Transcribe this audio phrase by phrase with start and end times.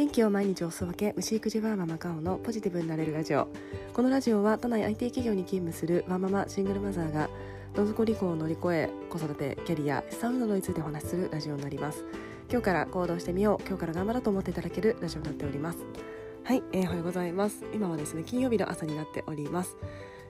[0.00, 3.48] 元気を毎日おす分け牛育児ワーママカオのポジティブになれるラジオ。
[3.92, 7.28] このラジオは都内 IT 企業に勤務するワーママシングルマザーが
[7.74, 12.06] どん底離婚を乗り越え子育てキャリア資産などについてお話しするラジオになります。
[12.50, 15.80] 今日から行動してみよう今日から頑張ろうと思っていただけるラジオになっております。
[16.44, 17.62] はい、えー、おはようございます。
[17.74, 19.76] 今はですね金曜日の朝になっております。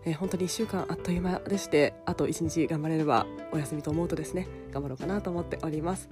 [0.04, 6.08] えー、本当に1週間あっという間でしてあと1日頑張れればお休みと思うとですね頑張ろうかなと思っております、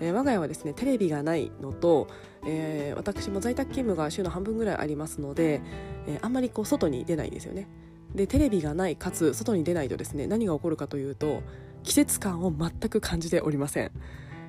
[0.00, 2.08] えー、我が家はですねテレビがないのと、
[2.46, 5.60] えー、私も在宅勤務が週の半分ぐらいありますので、
[6.06, 7.68] えあんまりこう外に出ないんですよね。
[8.14, 11.42] でテレビがないかつ外に出ないとですね何が起こるかというと
[11.84, 13.92] 季節感を全く感じておりません、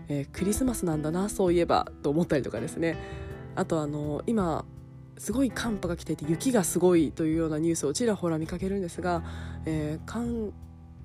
[0.09, 2.97] えクリスマスなんだなそういえばと思ったりとかですね。
[3.55, 4.65] あとあの今
[5.17, 9.23] すごい寒波が来ていて雪がすごいというようなニュースをちらほら見かけるんですが、
[9.65, 10.53] えー、関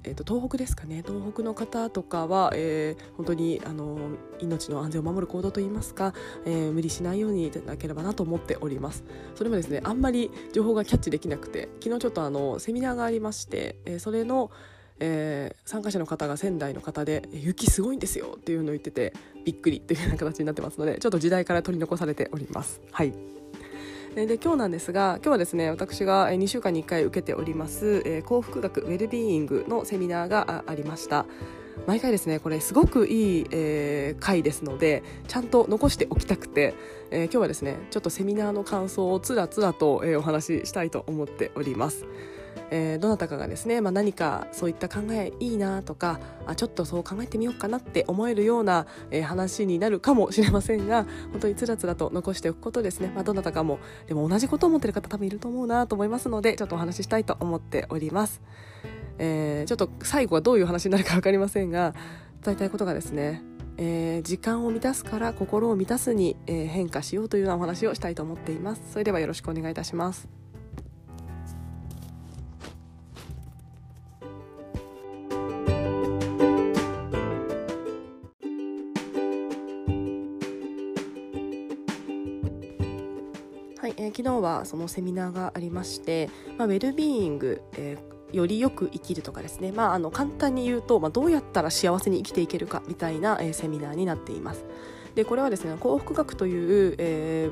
[0.06, 1.02] えーと、東北ですかね。
[1.04, 3.98] 東北の方とかは、えー、本当にあの
[4.38, 6.14] 命の安全を守る行動といいますか、
[6.44, 9.04] えー、無理しないようにいただければなと思っております。
[9.34, 14.50] それもですねあんまり情報がキャッチできなくて昨日ちょっとあのセミナーがありまして、えー、それの
[14.98, 19.12] えー、参加者の方が仙台の方で「雪すごいんですよ」っていうのを言ってて
[19.44, 22.80] びっくりというような形になってますのでちょっと時代から取り残されております。
[22.92, 23.12] はい。
[24.24, 31.26] で今日なんですが今日はですね私が2週間に1回受けております、えー、幸福学ウェルビーイングのセミナーがありました。
[31.86, 36.74] 毎回ですねこれすごくいい、えー、回ですのでちゃんと残しておきたくて、
[37.10, 42.06] えー、今日はですねちょっとセミナーの感想をつらつらと、えー、お話ししたいと思っております。
[42.70, 58.42] えー、どなたかがですね、まあ、何かそういった考えいいなとかあちょっとそう考えてみようかなって思えるような、えー、話になるかもしれませんが本当につらつらと残しておくことですね、まあ、どなたかもでも同じことを思ってる方多分いると思うなと思いますのでちょっとお話ししたいと思っております、
[59.18, 61.94] えー、ちょっと最後はどういう話になるか分かりませんが
[62.42, 63.42] 伝えたいことがですね
[63.78, 68.80] えー、時間を満たすから心を満たすに、え、変化しようというようなお話をしたいと思っています。
[68.90, 70.45] それではよろしくお願いいたします。
[83.86, 94.64] はい、えー、昨日はそのセミナーがありまして、まあ、ウェルビーイング、えー、よりよく生きるとかですね、まあ、あの簡単に言うと、まあ、どうやったら幸せに生きていけるかみたいな、えー、セミナーになっています。
[95.14, 97.48] でこれはですね幸福学という、え、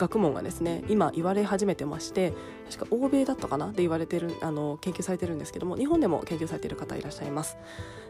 [0.00, 2.32] 学問がですね今言われ始めてまして
[2.70, 3.68] 確か欧米だったかな？
[3.68, 7.58] で言われてるあの研究されてるんですけども日本でも研究されてる方いらっしゃいます。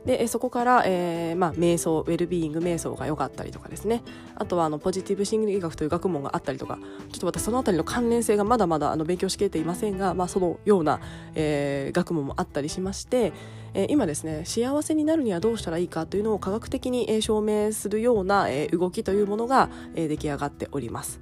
[0.04, 4.02] でそこから、えーまあ、瞑想ウェルビーイング瞑想が良かったりとかですね。
[4.36, 6.78] あとはあのポジティブ心理学という学問があったりとか
[7.12, 11.00] ちょっと私その辺りの関連性がまだまだあの勉強しきれていませんが、まあ、そのような、
[11.34, 13.32] えー、学問もあったりしまして
[13.74, 21.20] え今ですね幸せになるにはどうしたらいいかというのを科学的に証明するような動きというものが出来上がっております。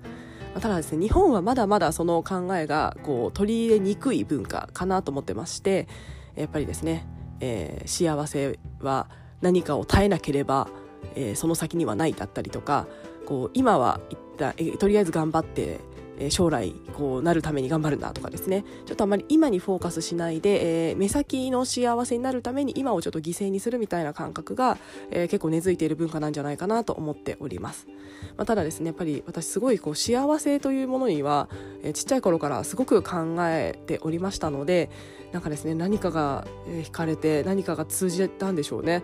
[0.54, 5.88] ただですね日本はまだまだその考えがこう取り入れにくい文化かなと思ってまして
[6.34, 7.06] やっぱりですね、
[7.40, 9.08] えー、幸せは
[9.40, 10.68] 何かを耐えなければ、
[11.14, 12.86] えー、その先にはないだったりとか
[13.26, 15.80] こう今は一旦、えとりあえず頑張って
[16.18, 18.64] え将来こうなるために頑張るんだとかですね。
[18.86, 24.78] ちょっとあまり今にフォーカスしないで、えー、目先の幸せになるために今をちょっと犠牲にするみたいな感覚が、
[25.10, 27.86] えー、結構根付いている文化なんじゃないかなと思っております、
[28.36, 31.48] まあ、ただですねやっぱり私すごいこう幸せというものには、
[31.82, 34.90] えー、ちっちゃい頃からすごく考えておりましたので
[35.32, 39.02] なんかですね何かが惹かれて何かが通じたんでしょうね。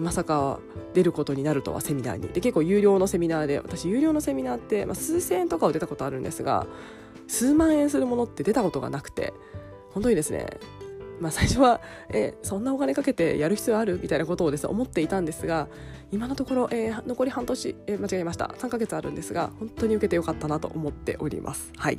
[0.00, 0.60] まさか
[0.92, 2.28] 出ることになるとはセミナーに。
[2.28, 6.66] で結構有料のセミナーで私有料のセミナーって、まあ、数千円とかを出たことあるんですが
[7.26, 9.32] 数万円するものって出たことがなくて
[9.92, 10.58] 本当にですね
[11.20, 15.68] まあ、最初は、えそんなお金かけてやる必要あるみたいなことをです、ね、思っていたんですが
[16.10, 18.46] 今のところ、えー、残り半年、えー、間違えました。
[18.58, 21.72] 3ヶ月あるんですが本当に受けてよかったなと思っております。
[21.76, 21.98] はい、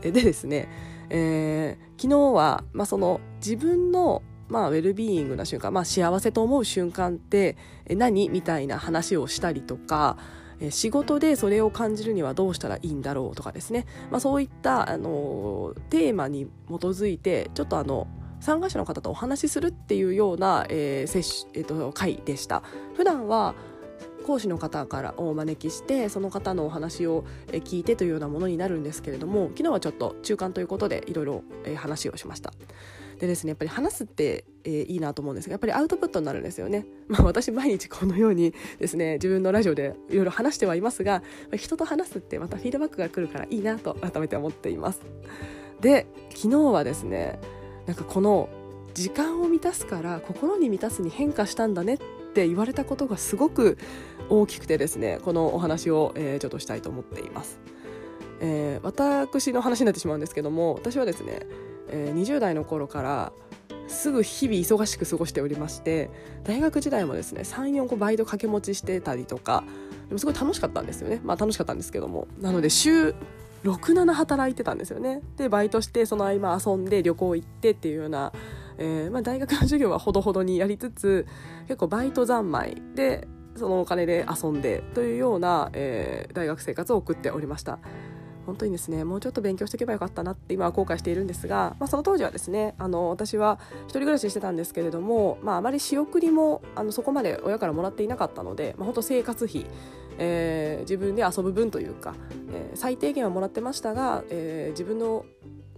[0.00, 0.68] でですね、
[1.10, 7.56] えー、昨日は、まあ、その自分のまあ、ウェルビーイングな瞬間、まあ、幸せと思う瞬間って
[7.88, 10.16] 何みたいな話をしたりとか
[10.70, 18.08] 仕事でそれを感じるにはどうしたらいいんだろうとかですね、まあ、そういったあのテーマに基づいてちょっとあの
[18.40, 22.62] 参加者の方とお話しするっていうような、えーえーと、会でした。
[22.96, 23.54] 普段は
[24.28, 31.42] 講師の方からお招きしてその方のお話を聞いてというようなものになるんですけれども昨日はちょっと中間ということでいろいろ
[31.76, 32.52] 話をしました。
[33.18, 36.86] でですねやっぱり話すって、えー、いいなと思うんですがやっぱりアウトプットになるんですよね。
[37.08, 41.22] まあ、私毎日このように ですね自分のラジオでいろいろ話してはいますが
[41.56, 45.00] 人と話すってまたフィードバックが来るからいいなと改めて思っています。
[45.80, 47.38] で昨日はですね
[47.86, 48.48] なんかこの
[48.94, 51.98] 時間を満たすから心に満たすに変化したんだねっ
[52.34, 53.78] て言われたことがすごく
[54.28, 57.60] 大きくてですねこのお話を、えー、ちょっとしたいと思っています。
[58.40, 61.46] えー、私の話になってしまうんですけども私はですね、
[61.90, 63.32] えー、20代の頃から
[63.88, 66.10] すぐ日々忙しく過ごしておりまして
[66.44, 69.64] 大学時代もですね34個バイト掛け持ちしてたりとか
[70.08, 71.20] でもすごい楽しかったんですよね。
[71.22, 72.28] まあ楽しかったんですけども。
[72.40, 73.14] なので週
[73.64, 75.20] 67働いてたんですよね。
[75.36, 78.32] でバイトしてその合間遊んで旅行行ってっていうような、
[78.78, 81.26] えーまあ、大学の授業はほどほどにやりつつ
[81.66, 87.78] 結構バイト三昧でそのお金で遊んでというような、えー、大学生活を送っておりました。
[88.48, 99.66] 本当にですねもうちょっと勉強しておけばよかったなって今は後悔しているんですが、まあ、その当時はですねあの私は一人暮らししてたんですけれども、まあ、あまり仕送りもあのそこまで親からもらっていなかったので、まあ、本当生活費
[100.20, 102.12] えー、自分で遊ぶ分というか、
[102.52, 105.24] えー、最低限はもらってましたが、えー、自分の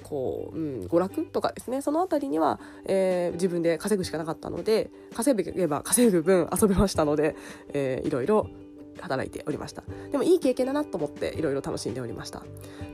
[0.03, 7.37] こう、うん、娯楽とかですねその辺りには、えー、自分で稼ぐしかなかったので稼げば稼ぐ分遊べましたので、
[7.75, 8.49] えー、いろいろ
[9.01, 9.83] 働いておりました。
[10.11, 12.43] でもいい経験だなと思っていろいろ楽しんでおりました。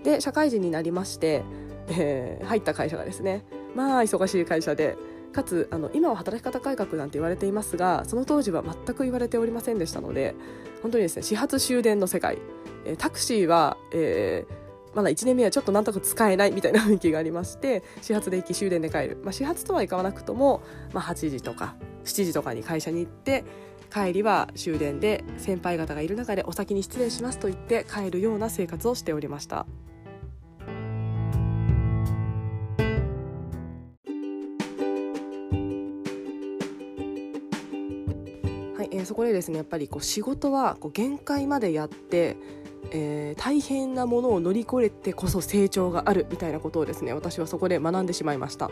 [0.05, 1.43] で社会人になりまして、
[1.89, 3.45] えー、入った会社がですね
[3.75, 4.97] まあ忙しい会社で
[5.33, 10.35] かつあの今は働き方改革なんて言われていますがその当時は全く言われておりませんでしたので
[10.83, 12.39] 本当にですね始発終電の世界、
[12.85, 14.67] えー、タクシーは、えー
[14.97, 20.63] まだ1年目はちょっとなんとか使えないみたいな雰囲気がありまして始発で行き終電で帰る、まあ、始発とはいかなくとも、
[20.95, 21.77] まあ、8時とか
[22.07, 23.45] 7時とかに会社に行って
[23.97, 29.65] 帰りは終電で先輩方がいる中でお先に失礼しますと言って帰るような生活をしておりました。
[38.77, 42.37] はいえー、そこでですねやっぱりこう仕事はこう限界までやって、
[42.91, 48.71] えー、大変なものを乗り越えてこそ成長があるみたいなことをですね私はそこで学んでしまいました。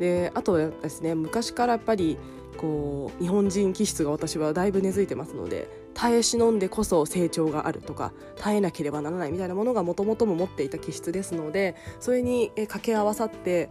[0.00, 2.18] であとですね昔からやっぱり
[2.56, 13.68] こう日本人気質が私はだいぶ根付いてますので耐え忍んでこそ成長があるとか耐えなければならないみたいなものがもともとも持っていた気質ですのでそれに掛け合わさって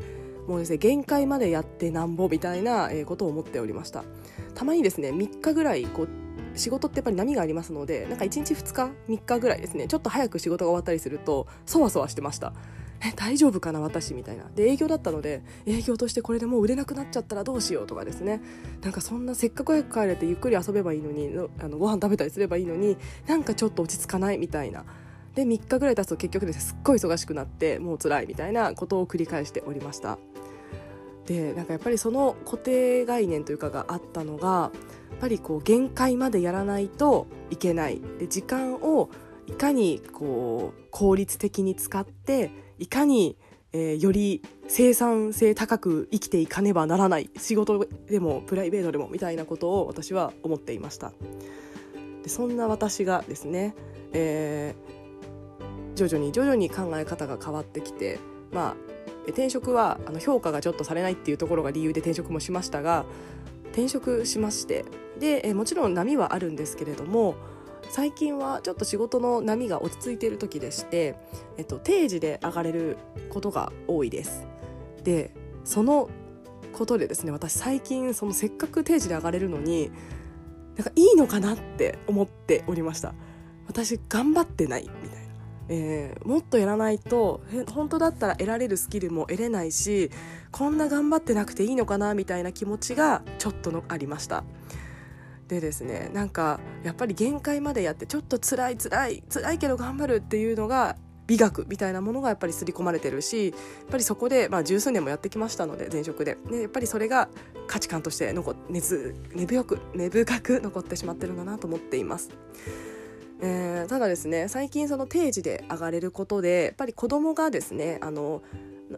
[0.47, 4.03] もうですね限界までやってなんぼみたいなことを思っておりました。
[4.55, 6.09] たまにですね3日ぐらいこう
[6.55, 12.53] 仕事ってやっぱり波がありますのでなんか1日2日3日ぐらいですねちょっと早く仕事が終わったりするとそわそわしてました。
[13.05, 14.45] え大丈夫かな私みたいな。
[14.55, 18.41] で営業だったので営業としてこれでもう売れなくなっちゃったらどうしようとかですね。
[18.81, 21.29] なんかそんなせっかく早く帰れてゆっくり遊べばいいのに
[21.59, 22.97] あのご飯食べたりすればいいのに
[23.27, 24.85] なんかちょっと落ち着かないみたいな。
[25.35, 30.17] で3日ぐらい経つと結局ですすっごい忙しくなってもう辛いみたいなことを繰り返しておりました。
[31.25, 34.71] でなんかやっぱりその固定概念というかがあったのが
[35.11, 38.01] やっぱりこう限界までやらないといけない。
[38.19, 39.09] で時間を
[39.47, 43.37] いかにこう効率的に使っていかに、
[43.71, 51.11] えー、より生産性高く生きていかねばならない仕事でもプライベートでもみたいなことを私は思っていました。
[52.23, 53.75] でそんな私がですね、
[54.13, 58.19] えー、徐々に徐々に考え方が変わってきて
[58.51, 58.75] まあ
[59.27, 63.05] 転職はあの評価がちょっとされないっていうところが理由で転職もしましたが
[63.71, 64.85] 転職しまして
[65.19, 67.35] で、えもちろん波はあるんですけれども
[67.93, 71.15] 最近はちょっと仕事の波が落ち着いている時でして、
[71.59, 72.97] えっと、定時で上がれる
[73.29, 74.47] ことが多いです。
[75.03, 75.31] で
[75.63, 76.09] その
[76.71, 79.91] ことでですね私最近そのせっかく定時で上がれるのに
[80.75, 83.13] なんかいいのかなって思っておりました。
[83.67, 85.25] 私頑張ってないみたいな、
[85.69, 87.43] えー、もっとやらないと
[87.75, 90.09] 本当だったら得られるスキルも得れないし
[90.51, 94.43] こんな頑張ってなくていいのかなみたいな気持ちがちょっとのありました。
[95.47, 100.95] でですねなんかやっぱり限界までやってちょっと辛い辛い辛いけど頑張るっていうのが
[101.27, 103.55] 美学みたいなものがやっぱり刷り込まれてるしやっ
[103.89, 107.29] ぱりそこで、まあ、十数年もやってきましたので前職ででやっぱりそれが
[107.67, 108.81] 価値観として残根
[109.33, 112.29] 根強く根深く残ってしまってるんだなと思っています。
[113.41, 118.41] えー、ただですね最近その定時で上がれることでやっぱり子供がですねあの、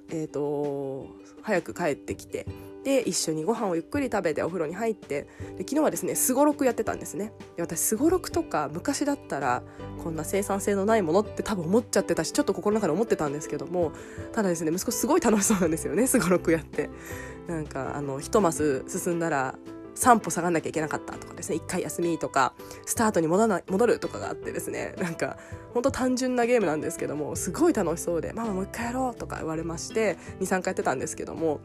[0.10, 1.08] えーと
[1.42, 2.48] 早く帰ってきて
[2.86, 5.28] で一緒にご飯をゆっくり食べてお風呂に入ってで
[5.60, 7.34] 昨日はですねすごろくやってたんですね。
[7.58, 9.64] で私すごろくとか昔だったら
[10.04, 13.92] こんな生産性のないものって多分思っちゃってたしちょっと心の中で思ってたんですけども
[14.34, 16.90] ただですね息子すごい楽しそうなんですよね すごろくやって。
[17.48, 19.56] なんかあの一マス進んだら
[19.96, 22.54] 3歩下がんなきゃいけなかったとかですね1回休みとか
[22.86, 25.38] スタートに戻ら戻るとかがあってですねなんか
[25.74, 31.62] ほんと単純なゲームなんですけどもすごい楽しそうで「ママもう一回やろう」とか言われまして23回やってたんですけども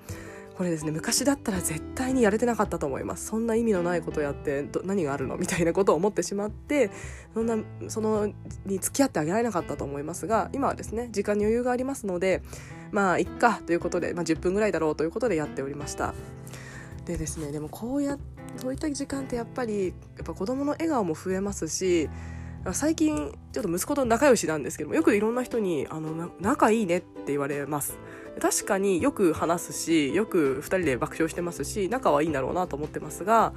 [0.61, 3.29] これですね昔だったら絶対にやれてなかったと思います。
[3.29, 5.39] そんな意味のないことやって何があるの？
[5.39, 6.91] みたいなことを思ってしまって
[7.33, 7.57] そんな
[7.89, 8.31] その
[8.67, 12.43] に付き合ってあげられなかったと思いますが今はですね時間に余裕がありますので
[12.93, 16.13] まあいっかということで、まあ、10分ぐらいだろうということでやっておりました。
[17.07, 18.19] でですねでもこうや
[18.59, 22.11] そういった時間ってやっぱりやっぱ子供の笑顔も増えますし
[22.73, 27.99] 最近ちょっと息子と仲良しなんですけどもよくいろんな人にあの仲いいねって言われます。
[28.41, 33.53] 確かによく話すしよく2人で爆笑してますし仲はいいんだろうなと思ってますが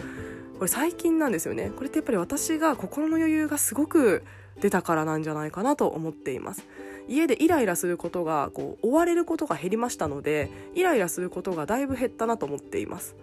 [0.57, 1.71] これ最近なんですよね。
[1.75, 4.23] これってやっぱり私が心の余裕がすごく
[4.61, 6.65] 出たからなんじゃないかなと思っています。
[7.07, 13.15] 家でイライラすることがこう追われることが減りましたのでイライラすることがだいぶ減ったなと思っています。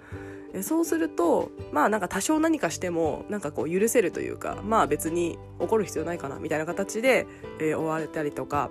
[0.62, 7.26] そうするとまあなんか多少何かしてもなんかこう許せるというかまあ別に怒る必要ないかなみたいな形で、
[7.60, 8.70] えー、追われたりとか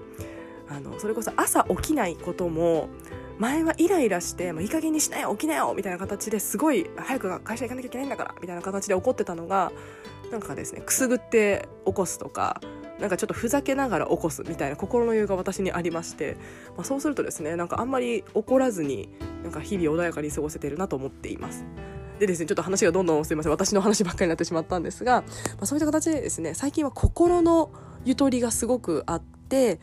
[0.70, 2.90] あのそれこそ朝起きないことも
[3.40, 9.72] 前はイライラして「もういい加減にしなよ起きなよ」みたいな形ですごい早く会社行かなきゃいけないんだからみたいな形で怒ってたのが
[10.32, 12.62] なんかですねくすぐって起こすとか
[13.00, 16.38] なんかちょっとふざけながら起こすみたいな心の余裕が私にありまして、
[16.76, 19.10] まあ、そうするとですねなんかあんまり怒らずに
[19.44, 21.66] なんか日々穏やかに過ごせてるなと思っています。
[22.20, 25.28] でですねちょっと話がどんどんすいません私の話ばっかりになってしまったんですが、ま
[25.62, 27.72] あ、そういった形でですね最近は心の
[28.04, 29.80] ゆとりがすごくあって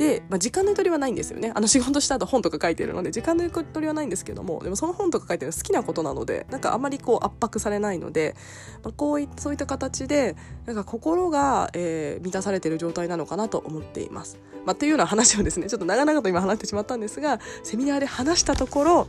[0.00, 8.34] で、まあ、時間のゆとりはないんですよねあの仕事した後本とか書いてるので時間のゆとりはないんですけどもでもその本とか書いてるの好きなことなのでなんかあんまりこう圧迫されないので、
[8.82, 14.38] まあ、こういそういった形でなんか心が、えー、満たされてる状態なのかなと思っています。
[14.64, 19.08] まあ、というような話をですねちょっと長々と今話してしまったんですがセミナーで話したところ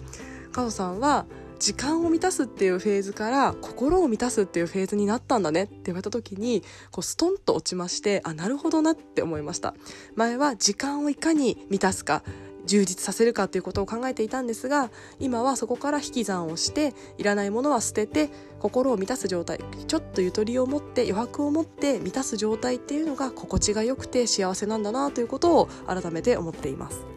[0.51, 1.25] 加藤さんは
[1.61, 9.75] 時間を満たすっていうフェーズから心を満たすっていうフェーズになったんだねって言われた時にこうストンと落ちましてあなるほどなって思いました
[10.15, 12.23] 前は時間をいかに満たすか
[12.65, 14.89] 充実させるかということを考えていたんですが
[15.19, 27.10] 今はそこから引き算をしていらないものは捨てて心を満たす状態ちょっとゆとりを持って余白を持って満たす状態っていうのが心地が良くて幸せなんだなということを改めて思っています。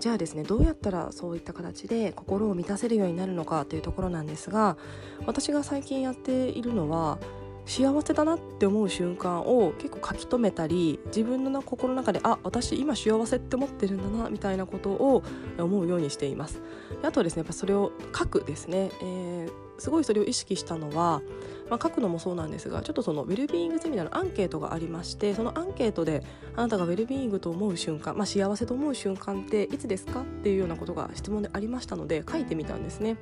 [0.00, 4.78] じゃあですねどうやったらそういった形で心を満たせるようになるのかというところなんですが
[5.26, 7.18] 私が最近やっているのは
[7.66, 15.22] 幸せだなって思う瞬間を結構書き留めたり自分の心の中であ私今幸せって思ってるんだなみたいなことを
[15.58, 16.62] 思うようにしています。
[17.02, 21.22] あとですねやっぱそれを書くですね、えー、すごいそれを意識したのは
[21.70, 26.24] まあ、書くのもそうなんですがちょっとそのウェルビーイングセミナーのアンケートがありましてそのアンケートで
[26.56, 30.20] あなたがウェルビーイングと思う瞬間、まあ、幸せと思う瞬間っていつですか？
[30.20, 33.16] っていうようなことが質問でありましたので書いてみたんですね。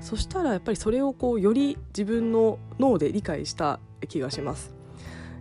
[0.00, 4.72] そしたらやっぱりそれをこうより自分の脳で理解した気がします、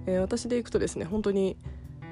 [0.06, 1.56] えー、私でいくとですね本当に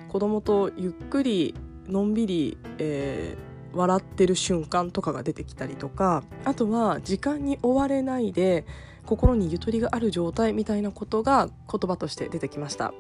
[0.08, 1.56] 子供とゆっくり
[1.88, 8.66] のんびり、えー、笑ってる瞬間とかが出てきたりとかあとは時間に追われないで
[9.08, 12.94] 心にゆとりがある状態みたいなことが言葉として出てきました。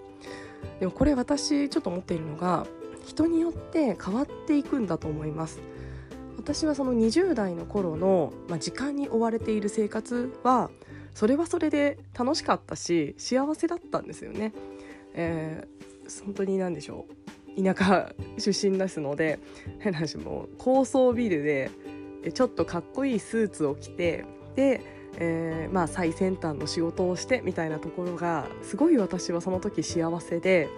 [0.79, 2.65] でもこれ私ちょっと思っているのが
[3.05, 5.61] 人によって変わっていくんだと思います。
[6.37, 10.69] 私はその20代の頃の、まあ、時間に追われている生活は
[11.13, 14.53] それはそれで楽しかったし幸せだったんですよね、
[15.13, 17.61] えー、本当に何でしょう。
[17.61, 19.39] 田舎出身ですので
[19.79, 21.71] 変 な話も高層ビルで
[22.33, 24.81] ちょっとかっこいいスーツを着てで
[25.19, 30.69] えー、まあ、最先端の仕事をしてみたいなところがすごい私はその時幸せで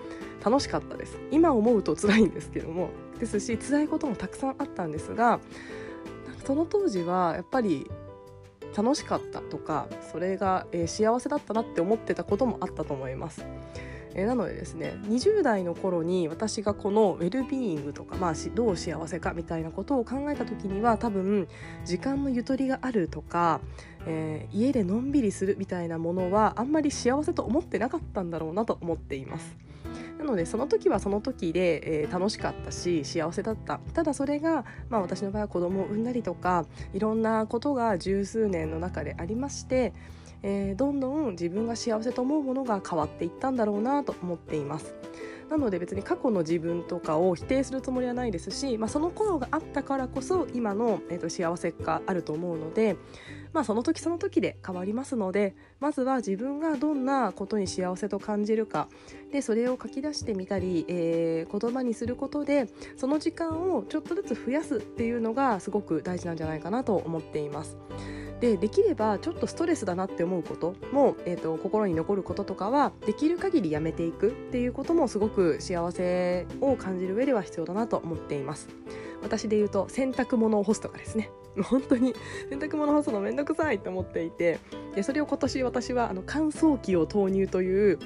[0.43, 5.39] 楽しかったです今思うと辛いんですけどもですし辛いこともたくさんあったんですが
[6.45, 7.89] その当時はやっぱり
[8.75, 13.45] 楽しかったとかそれが、えー、幸せだったなって思ってたこともあったと思います。
[14.15, 21.47] えー、なのでですね20代の頃に私がこのウェルビーイングとか、まあ、どう幸せかみたいなことを考えた時には多分
[21.85, 23.61] 時間のゆとりがあるとか、
[24.07, 29.69] えー、家でのんびりするみたいなものはあんまり幸せと思ってなかったんだろうなと思っています。
[30.17, 39.93] なのでその時はその時で、えー、楽しかったし幸せだったただそれが、まあ、私の場合は子供を産んだりとかいろんなことが十数年の中でありまして
[40.43, 44.95] えー、どんどん自分が幸せと思うものが変わっていったんだろうなと思っています。
[45.49, 52.97] なので別に過去の自分とかを否定するつもりはないですし、まあ、その頃があったからこそ今の、えー、と幸せがあると思うので、
[53.51, 58.89] まあ、その時その時で変わりますのでまずは自分がどんなことに幸せと感じるか
[59.31, 67.75] でそれを書き出してみたり、えー、言葉にすることでその時間をちょっとずつ増やすっていうのがすごく大事なんじゃないかなと思っています。
[68.39, 78.69] でできればちょっとストレスだなって思うことも、えーと、心に残ることとかはできる限りやめていくっていうこともすごく幸せを感じる上では必要だなと思っています。
[79.21, 81.29] 私で言うと洗濯物を干すとかですね。
[81.63, 82.15] 本当に
[82.49, 84.59] 洗濯物干すのめんどくさいと思っていて
[84.95, 87.99] でそれを今年私はあの乾燥機を投入という、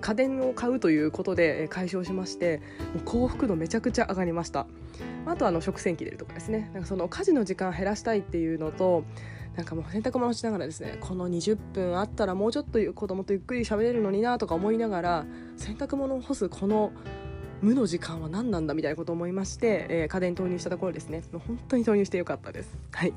[0.00, 2.58] 家電を買うということで、解消しまして
[2.94, 4.66] もう幸福度めちゃくちゃ上がりました。
[5.24, 6.70] あとはあの食洗機入れるとかですね。
[6.74, 9.04] なんかその家事の時間減らしたいっていうのと
[9.58, 16.92] なんかもう洗濯物しながらですねこの20分あったらもうちょっと子供とゆっくり喋れるのになとか思いながら洗濯物を干すこの
[17.60, 21.24] 無の時間は何なんだみたいなことを思いまして、えー、家電投入したところですね。
[21.32, 22.78] 本当に投入してよかったです。
[22.92, 23.12] はい。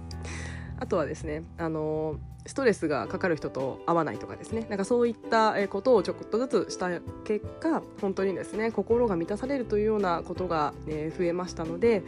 [0.80, 2.16] あとはですね、あの
[2.48, 4.66] ストレスがかかる人と会わないとかですね。
[4.68, 6.90] なんかそういったことをちょこっとずつした
[7.24, 12.02] 結果本当にですね心が満たされるというようなことが、増えましたので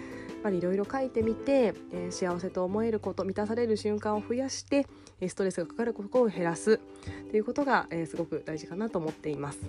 [0.43, 4.85] ぱりいろいろ書いてみて、えー、幸せと思えること満たされる瞬間を増やして
[5.25, 6.79] ストレスがかかることを減らす
[7.31, 9.59] ということが、えー、すごく大事かなと思っています。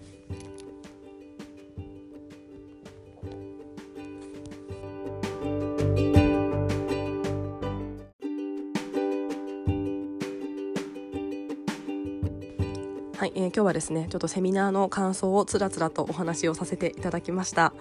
[13.17, 17.73] はい、えー、今日はですねちょっとセミナーの感想をつらつらとお話をさせていただきました、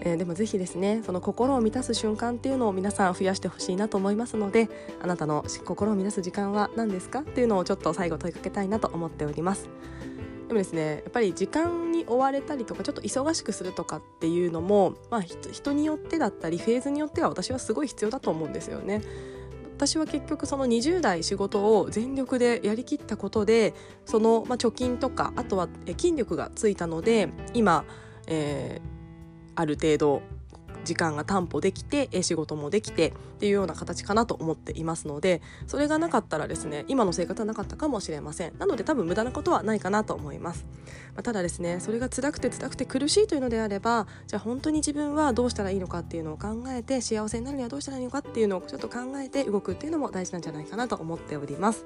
[0.00, 4.68] えー、でもぜひですねその心を満たす瞬間っていうのを皆さん増やしてほしいなと思いますので
[5.00, 9.68] あなたの心を満たす時間は何ですかっていうのをちょっと最後問いかけたいなと思っております
[10.48, 19.00] でもですねやっぱり時間に追われたりとかちょっと忙しくするとかっていうのも、まあ、人によってだったりフェーズによっては私はすごい必要だと思うんですよね。
[19.76, 23.74] 私は結局その20代仕事を全力でやりきったことで
[24.04, 27.84] その、まあ、貯金とかあとは筋力がついたので今、
[28.28, 28.93] えー、
[29.54, 30.22] ある程度
[30.84, 38.58] 時間が担保できて仕事もできてっていうような形かなと思っていますのでそれがなかったらですね今の生活はなかったかもしれません。
[38.58, 40.66] なので多分無駄なことはないかなと思います、
[41.14, 51.84] まあ、ただですねそれが辛くて辛くて苦しいというのであればじゃあ本当に自分はどうしたらいいのかっていうのを考えて幸せになるにはどうしたらいいのかっていうのをちょっと考えて動くっていうのも大事なんじゃないかなと思っております。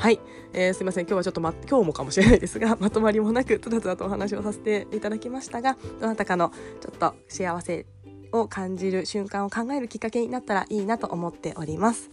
[0.00, 0.18] はい、
[0.54, 1.04] えー、すいません。
[1.04, 7.84] 今日はちょっと、ま、今日もかもしれないですが まとまりもなくつらつらとお話をさせていただきましたがどなたかのちょっと幸せ
[8.32, 12.08] を感じる瞬間を考えるきっかけになったらいいなと思っております。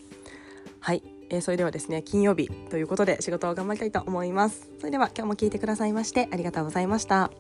[0.81, 4.69] はい、えー、それではですね金曜日ということで仕事を頑張りたいと思います。
[4.79, 7.31] それでは今日も聞いてくださいましてありがとうございました。